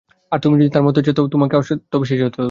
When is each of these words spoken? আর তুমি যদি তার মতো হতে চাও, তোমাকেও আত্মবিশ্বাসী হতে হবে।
আর 0.31 0.39
তুমি 0.39 0.55
যদি 0.55 0.69
তার 0.69 0.83
মতো 0.83 0.97
হতে 0.99 1.11
চাও, 1.17 1.27
তোমাকেও 1.27 1.59
আত্মবিশ্বাসী 1.61 2.15
হতে 2.19 2.31
হবে। 2.31 2.39